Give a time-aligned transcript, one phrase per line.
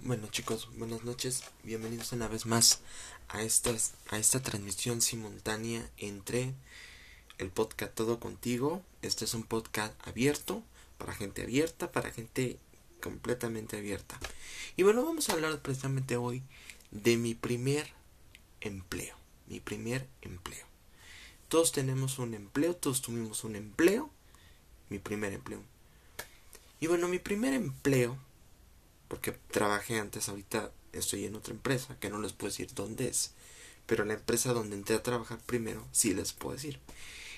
[0.00, 2.80] Bueno chicos, buenas noches, bienvenidos una vez más
[3.28, 6.52] a, estas, a esta transmisión simultánea entre
[7.38, 8.82] el podcast Todo Contigo.
[9.02, 10.62] Este es un podcast abierto,
[10.98, 12.58] para gente abierta, para gente
[13.00, 14.18] completamente abierta.
[14.76, 16.42] Y bueno, vamos a hablar precisamente hoy
[16.90, 17.92] de mi primer
[18.60, 19.14] empleo,
[19.46, 20.66] mi primer empleo.
[21.48, 24.10] Todos tenemos un empleo, todos tuvimos un empleo,
[24.88, 25.62] mi primer empleo.
[26.80, 28.18] Y bueno, mi primer empleo
[29.12, 33.32] porque trabajé antes, ahorita estoy en otra empresa, que no les puedo decir dónde es,
[33.84, 36.80] pero la empresa donde entré a trabajar primero, sí les puedo decir.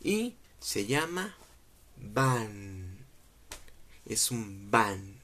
[0.00, 1.36] Y se llama
[1.98, 3.04] Van.
[4.06, 5.20] Es un van.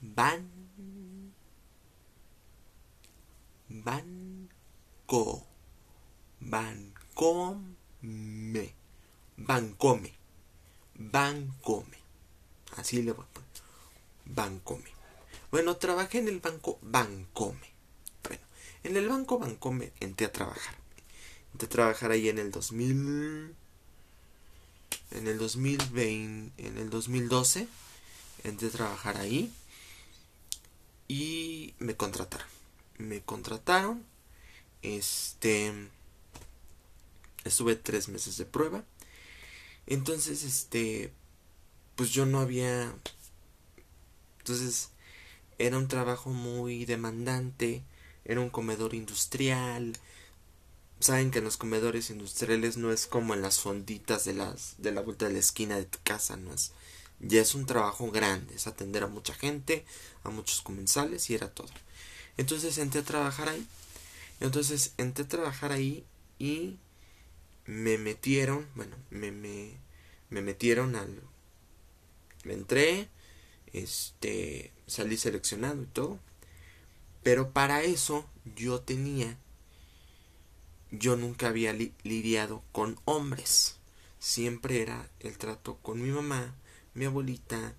[0.00, 0.48] Van.
[3.68, 5.44] Banco.
[6.38, 7.76] Bancome.
[9.36, 10.14] Bancome.
[10.94, 11.98] Bancome.
[12.76, 13.29] Así le voy.
[14.34, 14.90] Bancome.
[15.50, 17.70] Bueno, trabajé en el banco Bancome.
[18.24, 18.42] Bueno,
[18.84, 20.76] en el banco Bancome entré a trabajar.
[21.52, 23.54] Entré a trabajar ahí en el 2000
[25.12, 27.66] en el 2020, en el 2012
[28.44, 29.52] entré a trabajar ahí
[31.08, 32.46] y me contrataron.
[32.98, 34.04] Me contrataron.
[34.82, 35.72] Este
[37.44, 38.84] estuve tres meses de prueba.
[39.86, 41.12] Entonces, este,
[41.96, 42.94] pues yo no había
[44.40, 44.90] entonces
[45.58, 47.82] era un trabajo muy demandante,
[48.24, 49.96] era un comedor industrial.
[50.98, 54.92] Saben que en los comedores industriales no es como en las fonditas de las de
[54.92, 56.72] la vuelta de la esquina de tu casa, no es
[57.20, 59.84] ya es un trabajo grande, es atender a mucha gente,
[60.24, 61.68] a muchos comensales y era todo.
[62.38, 63.66] Entonces entré a trabajar ahí.
[64.40, 66.04] Entonces entré a trabajar ahí
[66.38, 66.78] y
[67.66, 69.74] me metieron, bueno, me, me,
[70.30, 71.20] me metieron al...
[72.44, 73.08] Me entré,
[73.72, 76.18] este, salí seleccionado y todo.
[77.22, 79.36] Pero para eso yo tenía,
[80.90, 83.76] yo nunca había lidiado con hombres.
[84.18, 86.54] Siempre era el trato con mi mamá,
[86.94, 87.74] mi abuelita,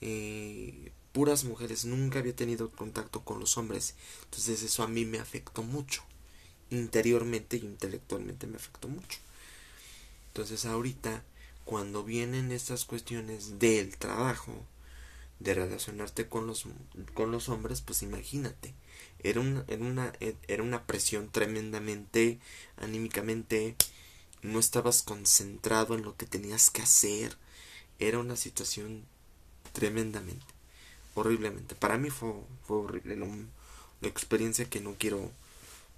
[0.00, 1.84] eh, puras mujeres.
[1.84, 3.94] Nunca había tenido contacto con los hombres.
[4.24, 6.02] Entonces eso a mí me afectó mucho.
[6.70, 9.18] Interiormente y intelectualmente me afectó mucho.
[10.28, 11.22] Entonces ahorita,
[11.64, 14.66] cuando vienen estas cuestiones del trabajo,
[15.40, 16.66] de relacionarte con los,
[17.14, 18.74] con los hombres, pues imagínate,
[19.18, 20.12] era una, era, una,
[20.48, 22.38] era una presión tremendamente
[22.76, 23.76] anímicamente,
[24.42, 27.36] no estabas concentrado en lo que tenías que hacer,
[27.98, 29.04] era una situación
[29.72, 30.46] tremendamente,
[31.14, 32.32] horriblemente, para mí fue,
[32.66, 33.28] fue horrible, la,
[34.08, 35.32] experiencia que no quiero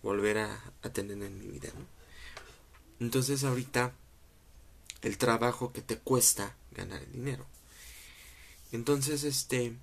[0.03, 0.61] volver a,
[0.93, 1.71] tener en mi vida.
[3.01, 3.93] Entonces ahorita
[5.03, 7.45] el trabajo que te cuesta ganar el dinero
[8.77, 9.75] entonces, este,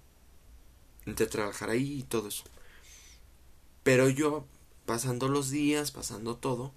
[1.05, 2.43] a trabajar ahí y todo eso.
[3.83, 4.45] Pero yo,
[4.85, 6.71] pasando los días, pasando todo,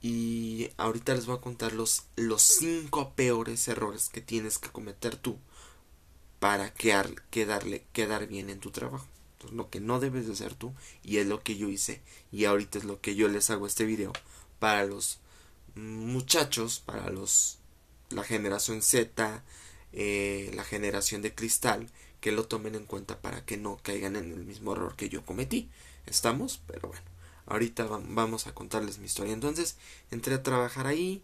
[0.00, 5.16] y ahorita les voy a contar los, los cinco peores errores que tienes que cometer
[5.16, 5.38] tú
[6.38, 9.06] para quedarle, quedar bien en tu trabajo.
[9.32, 10.72] Entonces, lo que no debes de hacer tú,
[11.02, 12.00] y es lo que yo hice,
[12.30, 14.12] y ahorita es lo que yo les hago este video
[14.60, 15.18] para los
[15.74, 17.58] muchachos, para los
[18.10, 19.42] la generación Z,
[19.92, 21.88] eh, la generación de cristal
[22.20, 25.24] que lo tomen en cuenta para que no caigan en el mismo error que yo
[25.24, 25.68] cometí.
[26.06, 26.60] ¿Estamos?
[26.66, 27.04] Pero bueno,
[27.46, 29.32] ahorita vamos a contarles mi historia.
[29.32, 29.76] Entonces,
[30.10, 31.22] entré a trabajar ahí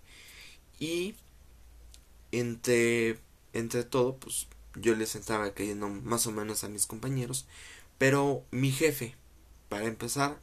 [0.78, 1.14] y
[2.32, 3.18] entre,
[3.52, 7.46] entre todo, pues yo les estaba cayendo más o menos a mis compañeros,
[7.98, 9.14] pero mi jefe,
[9.68, 10.40] para empezar,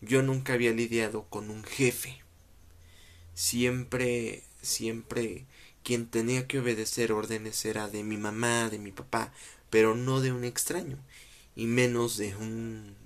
[0.00, 2.22] yo nunca había lidiado con un jefe.
[3.34, 5.46] Siempre, siempre
[5.82, 9.32] quien tenía que obedecer órdenes era de mi mamá, de mi papá,
[9.70, 10.98] pero no de un extraño,
[11.56, 12.96] y menos de un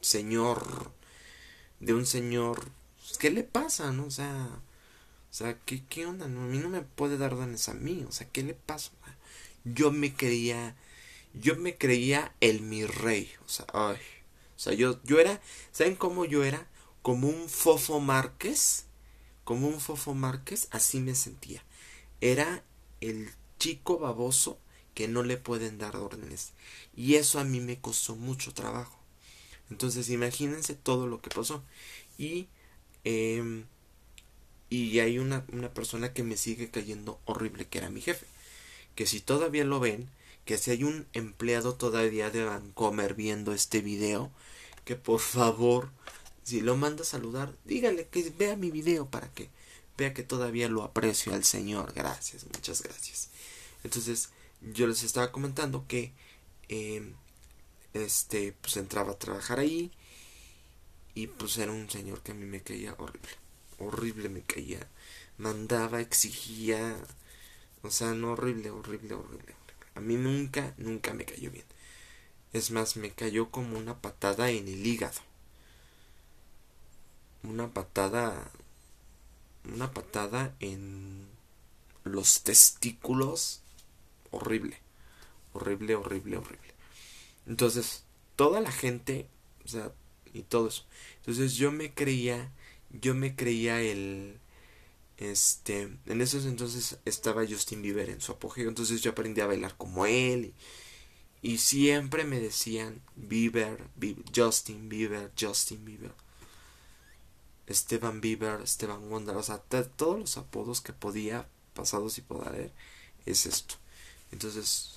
[0.00, 0.92] señor,
[1.80, 4.06] de un señor, pues, ¿qué le pasa, no?
[4.06, 4.48] O sea,
[5.30, 6.28] o sea, ¿qué, qué onda?
[6.28, 8.92] No, a mí no me puede dar órdenes a mí, o sea, ¿qué le pasa?
[9.64, 10.76] Yo me creía,
[11.34, 13.98] yo me creía el mi rey, o sea, ay,
[14.56, 15.40] o sea, yo, yo era,
[15.72, 16.66] ¿saben cómo yo era?
[17.02, 18.85] Como un Fofo Márquez
[19.46, 21.62] como un Fofo Márquez, así me sentía.
[22.20, 22.64] Era
[23.00, 24.58] el chico baboso
[24.92, 26.50] que no le pueden dar órdenes.
[26.96, 28.98] Y eso a mí me costó mucho trabajo.
[29.70, 31.62] Entonces imagínense todo lo que pasó.
[32.18, 32.48] Y,
[33.04, 33.62] eh,
[34.68, 38.26] y hay una, una persona que me sigue cayendo horrible, que era mi jefe.
[38.96, 40.08] Que si todavía lo ven,
[40.44, 44.32] que si hay un empleado todavía de Vancomer viendo este video,
[44.84, 45.92] que por favor
[46.46, 49.50] si lo manda a saludar, dígale que vea mi video para que
[49.98, 51.92] vea que todavía lo aprecio al Señor.
[51.92, 53.30] Gracias, muchas gracias.
[53.82, 54.28] Entonces,
[54.60, 56.12] yo les estaba comentando que
[56.68, 57.14] em,
[57.94, 59.90] este pues entraba a trabajar ahí
[61.14, 63.30] y pues era un señor que a mí me caía horrible
[63.78, 64.86] horrible me caía
[65.38, 66.96] mandaba exigía
[67.82, 69.54] o sea no horrible horrible horrible,
[69.94, 71.64] a mí nunca nunca me cayó bien
[72.52, 75.20] es más me cayó como una patada en el hígado
[77.48, 78.50] una patada
[79.74, 81.26] una patada en
[82.04, 83.62] los testículos.
[84.30, 84.80] Horrible
[85.56, 86.74] horrible horrible horrible.
[87.46, 88.04] Entonces
[88.36, 89.26] toda la gente
[89.64, 89.92] o sea
[90.32, 90.84] y todo eso.
[91.18, 92.50] Entonces yo me creía
[92.90, 94.38] yo me creía el
[95.16, 98.68] este en esos entonces estaba Justin Bieber en su apogeo.
[98.68, 100.54] Entonces yo aprendí a bailar como él
[101.42, 103.78] y, siempre me decían Bieber
[104.34, 106.12] Justin Bieber Justin Bieber
[107.66, 112.72] Esteban Bieber, Esteban Wonder, o sea, todos los apodos que podía, pasados y poder,
[113.26, 113.74] es esto.
[114.32, 114.94] Entonces,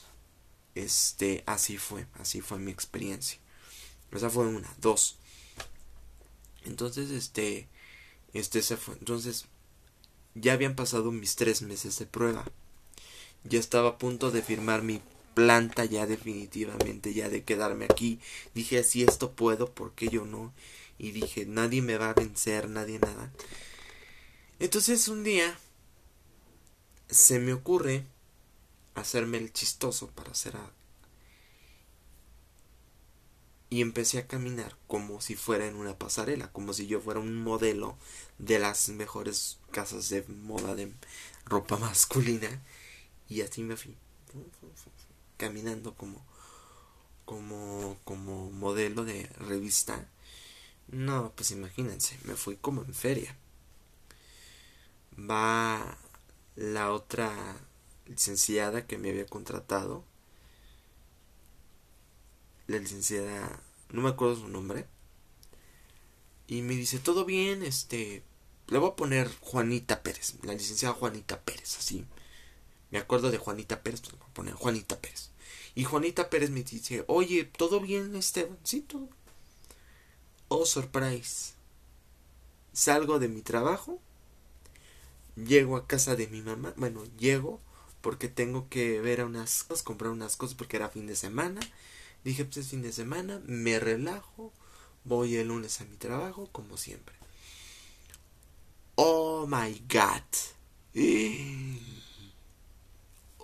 [0.75, 3.39] este, así fue, así fue mi experiencia.
[4.11, 5.17] Esa fue una, dos.
[6.65, 7.67] Entonces, este,
[8.33, 8.95] este se fue.
[8.95, 9.45] Entonces,
[10.35, 12.45] ya habían pasado mis tres meses de prueba.
[13.43, 15.01] Ya estaba a punto de firmar mi
[15.33, 18.19] planta ya definitivamente, ya de quedarme aquí.
[18.53, 20.53] Dije, si esto puedo, ¿por qué yo no?
[20.99, 23.31] Y dije, nadie me va a vencer, nadie nada.
[24.59, 25.57] Entonces un día
[27.09, 28.05] se me ocurre
[28.93, 30.71] hacerme el chistoso para hacer a...
[33.69, 37.41] y empecé a caminar como si fuera en una pasarela, como si yo fuera un
[37.41, 37.97] modelo
[38.37, 40.91] de las mejores casas de moda de
[41.45, 42.61] ropa masculina
[43.29, 43.95] y así me fui
[45.37, 46.23] caminando como
[47.25, 50.07] como como modelo de revista
[50.91, 53.35] no, pues imagínense, me fui como en feria.
[55.17, 55.97] Va
[56.55, 57.31] la otra
[58.07, 60.03] licenciada que me había contratado.
[62.67, 64.87] La licenciada, no me acuerdo su nombre.
[66.47, 68.23] Y me dice, todo bien, este,
[68.67, 72.05] le voy a poner Juanita Pérez, la licenciada Juanita Pérez, así.
[72.89, 75.29] Me acuerdo de Juanita Pérez, pues le voy a poner Juanita Pérez.
[75.75, 78.57] Y Juanita Pérez me dice, oye, ¿todo bien, Esteban?
[78.63, 79.07] Sí, todo
[80.49, 81.53] Oh, surprise.
[82.73, 83.99] Salgo de mi trabajo.
[85.35, 86.73] Llego a casa de mi mamá.
[86.75, 87.59] Bueno, llego
[88.01, 91.59] porque tengo que ver a unas cosas, comprar unas cosas porque era fin de semana.
[92.23, 94.51] Dije, pues es fin de semana, me relajo,
[95.05, 97.15] voy el lunes a mi trabajo, como siempre.
[98.95, 100.23] Oh my god.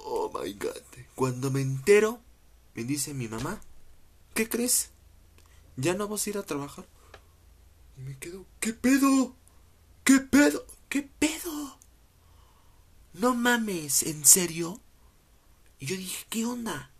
[0.07, 0.83] Oh my god.
[1.15, 2.19] Cuando me entero,
[2.75, 3.59] me dice mi mamá,
[4.35, 4.91] ¿qué crees?
[5.77, 6.85] ¿Ya no vas a ir a trabajar?
[7.97, 9.35] Y me quedo, ¿qué pedo?
[10.03, 10.65] ¿Qué pedo?
[10.89, 11.77] ¿Qué pedo?
[13.13, 14.79] No mames, ¿en serio?
[15.79, 16.91] Y yo dije, ¿qué onda?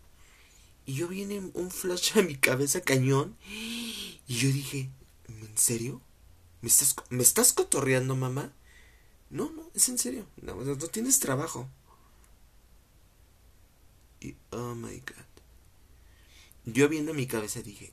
[0.84, 3.36] Y yo viene un flash a mi cabeza cañón.
[3.48, 4.90] Y yo dije,
[5.28, 6.00] ¿en serio?
[6.62, 8.52] ¿Me estás, ¿me estás cotorreando, mamá?
[9.30, 10.26] No, no, es en serio.
[10.40, 11.68] No, no tienes trabajo.
[14.20, 15.26] Y, oh my god.
[16.64, 17.92] Yo viendo mi cabeza dije,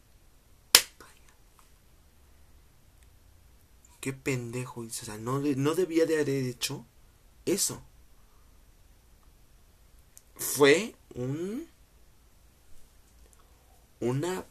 [4.04, 4.82] qué pendejo.
[4.82, 6.86] O sea, no, no debía de haber hecho
[7.46, 7.82] eso.
[10.36, 11.70] Fue un.
[14.02, 14.46] Una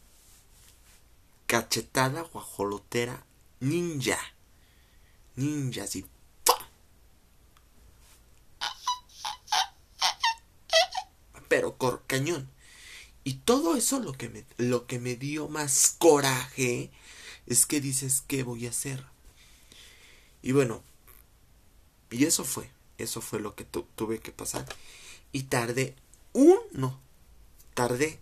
[1.46, 3.26] cachetada guajolotera
[3.60, 4.18] ninja.
[5.36, 6.06] Ninja, así.
[11.48, 12.50] Pero cor cañón.
[13.22, 16.90] Y todo eso lo que me, lo que me dio más coraje
[17.44, 19.12] es que dices, ¿qué voy a hacer?
[20.42, 20.82] Y bueno,
[22.10, 22.68] y eso fue,
[22.98, 24.66] eso fue lo que tuve que pasar.
[25.32, 25.94] Y tardé
[26.32, 27.00] un, no,
[27.74, 28.20] tardé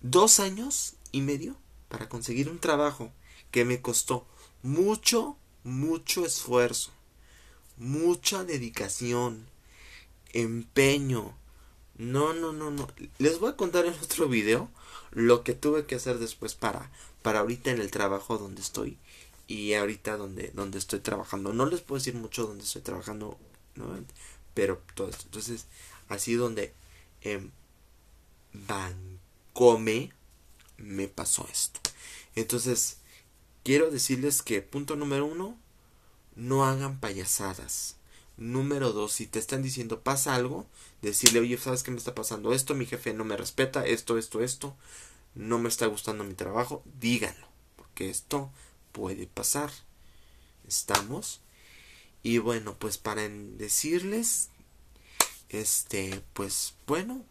[0.00, 1.56] dos años y medio
[1.88, 3.12] para conseguir un trabajo
[3.50, 4.26] que me costó
[4.62, 6.90] mucho, mucho esfuerzo,
[7.76, 9.46] mucha dedicación,
[10.32, 11.36] empeño.
[11.98, 12.88] No, no, no, no.
[13.18, 14.70] Les voy a contar en otro video
[15.10, 18.98] lo que tuve que hacer después para, para ahorita en el trabajo donde estoy
[19.52, 21.52] y ahorita donde, donde estoy trabajando.
[21.52, 23.38] No les puedo decir mucho donde estoy trabajando,
[24.54, 25.24] pero todo esto.
[25.26, 25.66] Entonces,
[26.08, 26.72] así donde
[27.20, 27.52] en
[28.54, 30.10] Bancome
[30.78, 31.80] me pasó esto.
[32.34, 32.96] Entonces,
[33.62, 35.58] quiero decirles que punto número uno,
[36.34, 37.96] no hagan payasadas.
[38.38, 40.66] Número dos, si te están diciendo pasa algo,
[41.02, 42.54] decirle, oye, ¿sabes qué me está pasando?
[42.54, 44.74] Esto, mi jefe no me respeta, esto, esto, esto,
[45.34, 48.50] no me está gustando mi trabajo, díganlo, porque esto
[48.92, 49.70] puede pasar.
[50.66, 51.40] ¿Estamos?
[52.22, 54.48] Y bueno, pues para decirles,
[55.48, 57.24] este, pues bueno,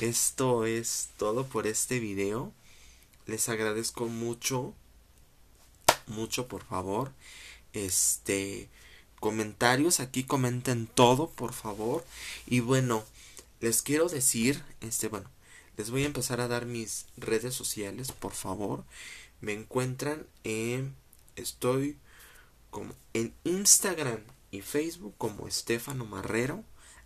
[0.00, 2.52] esto es todo por este video.
[3.26, 4.74] Les agradezco mucho,
[6.06, 7.12] mucho por favor.
[7.72, 8.68] Este,
[9.20, 12.04] comentarios, aquí comenten todo, por favor.
[12.46, 13.04] Y bueno,
[13.60, 15.30] les quiero decir, este, bueno,
[15.80, 18.84] les voy a empezar a dar mis redes sociales, por favor.
[19.40, 20.94] Me encuentran en,
[21.36, 21.96] estoy
[22.68, 24.20] como en Instagram
[24.50, 26.64] y Facebook como Estefano Marrero.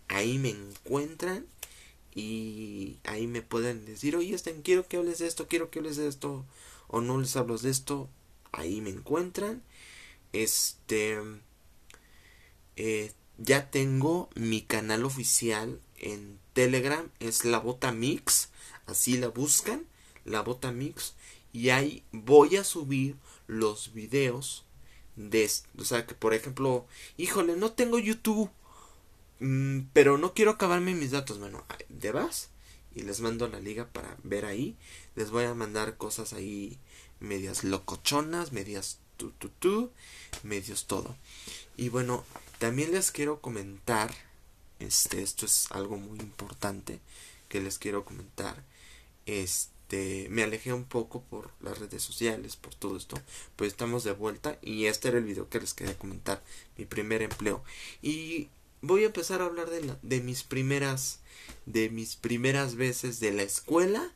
[0.08, 1.46] Ahí me encuentran
[2.16, 5.96] y ahí me pueden decir, oye, Estén, quiero que hables de esto, quiero que hables
[5.96, 6.44] de esto,
[6.88, 8.10] o no les hablo de esto.
[8.50, 9.62] Ahí me encuentran.
[10.32, 11.20] Este.
[12.74, 18.50] Eh, ya tengo mi canal oficial en Telegram, es la Bota Mix,
[18.86, 19.86] así la buscan,
[20.24, 21.14] la Bota Mix,
[21.52, 24.64] y ahí voy a subir los videos
[25.16, 28.50] de, o sea, que por ejemplo, híjole, no tengo YouTube,
[29.40, 32.50] mm, pero no quiero acabarme mis datos, bueno, de vas
[32.94, 34.76] y les mando la liga para ver ahí,
[35.16, 36.78] les voy a mandar cosas ahí
[37.18, 39.90] medias locochonas, medias tu tu tu,
[40.42, 41.16] medios todo.
[41.76, 42.24] Y bueno,
[42.58, 44.14] también les quiero comentar,
[44.86, 47.00] este, esto es algo muy importante
[47.48, 48.62] que les quiero comentar.
[49.26, 53.16] Este, me alejé un poco por las redes sociales, por todo esto,
[53.56, 56.42] pues estamos de vuelta y este era el video que les quería comentar,
[56.76, 57.62] mi primer empleo.
[58.02, 58.48] Y
[58.82, 61.20] voy a empezar a hablar de, de mis primeras,
[61.66, 64.12] de mis primeras veces de la escuela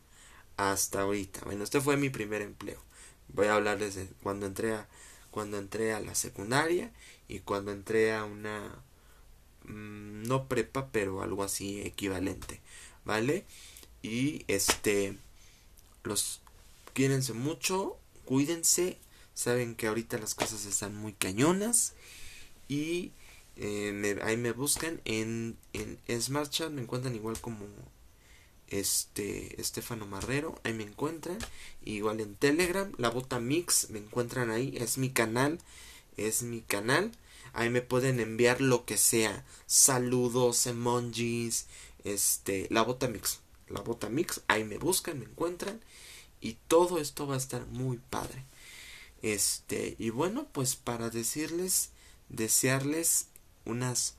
[0.56, 1.42] hasta ahorita.
[1.44, 2.82] Bueno, este fue mi primer empleo.
[3.28, 4.88] Voy a hablarles de cuando entré a,
[5.30, 6.90] cuando entré a la secundaria
[7.28, 8.82] y cuando entré a una
[9.68, 12.60] no prepa pero algo así equivalente
[13.04, 13.44] vale
[14.02, 15.16] y este
[16.04, 16.40] los
[16.94, 18.98] quírense mucho cuídense
[19.34, 21.94] saben que ahorita las cosas están muy cañonas
[22.68, 23.12] y
[23.56, 27.66] eh, ahí me buscan en, en Smart Chat me encuentran igual como
[28.70, 31.38] este Estefano Marrero, ahí me encuentran,
[31.84, 35.58] igual en Telegram, la bota mix, me encuentran ahí, es mi canal,
[36.16, 37.12] es mi canal,
[37.58, 41.66] ahí me pueden enviar lo que sea, saludos, emojis,
[42.04, 45.80] este, la bota mix, la bota mix, ahí me buscan, me encuentran
[46.40, 48.44] y todo esto va a estar muy padre.
[49.22, 51.90] Este, y bueno, pues para decirles,
[52.28, 53.26] desearles
[53.64, 54.14] unas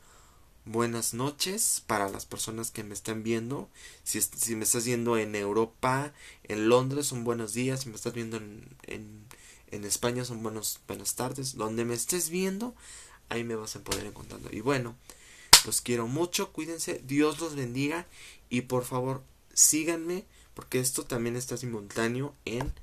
[0.66, 3.70] buenas noches para las personas que me están viendo.
[4.04, 4.20] Si,
[4.58, 7.82] me estás viendo en Europa, en Londres, son buenos días.
[7.82, 9.26] Si me estás viendo en, en,
[9.72, 11.56] en, España, son buenos, buenas tardes.
[11.56, 12.76] Donde me estés viendo,
[13.30, 14.42] ahí me vas a poder encontrar.
[14.52, 14.96] Y bueno,
[15.66, 18.06] los quiero mucho, cuídense, Dios los bendiga
[18.50, 22.74] y por favor síganme porque esto también está simultáneo en...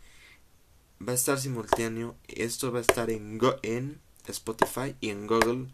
[1.07, 5.67] Va a estar simultáneo, esto va a estar en, en Spotify y en Google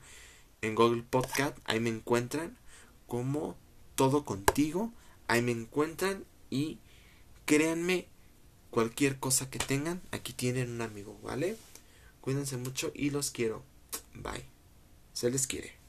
[0.63, 2.57] en Google Podcast, ahí me encuentran
[3.07, 3.57] como
[3.97, 4.93] todo contigo,
[5.27, 6.79] ahí me encuentran y
[7.45, 8.07] créanme
[8.71, 11.57] cualquier cosa que tengan, aquí tienen un amigo, ¿vale?
[12.21, 13.63] Cuídense mucho y los quiero.
[14.15, 14.52] Bye.
[15.13, 15.82] Se les quiere.